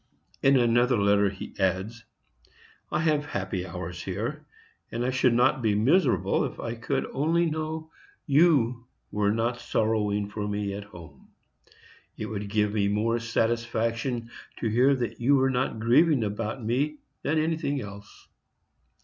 In 0.41 0.57
another 0.57 0.97
letter 0.97 1.29
he 1.29 1.53
adds: 1.59 2.05
I 2.91 3.01
have 3.01 3.23
happy 3.23 3.67
hours 3.67 4.01
here, 4.01 4.47
and 4.91 5.05
I 5.05 5.11
should 5.11 5.35
not 5.35 5.61
be 5.61 5.75
miserable 5.75 6.43
if 6.43 6.59
I 6.59 6.73
could 6.73 7.05
only 7.13 7.45
know 7.45 7.91
you 8.25 8.87
were 9.11 9.29
not 9.31 9.59
sorrowing 9.61 10.27
for 10.27 10.47
me 10.47 10.73
at 10.73 10.85
home. 10.85 11.27
It 12.17 12.25
would 12.25 12.49
give 12.49 12.73
me 12.73 12.87
more 12.87 13.19
satisfaction 13.19 14.31
to 14.57 14.69
hear 14.69 14.95
that 14.95 15.21
you 15.21 15.35
were 15.35 15.51
not 15.51 15.79
grieving 15.79 16.23
about 16.23 16.65
me 16.65 16.97
than 17.21 17.37
anything 17.37 17.79
else. 17.79 18.27